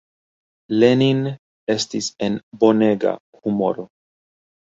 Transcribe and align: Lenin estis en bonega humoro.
Lenin 0.83 1.19
estis 1.73 2.07
en 2.29 2.39
bonega 2.65 3.13
humoro. 3.43 3.87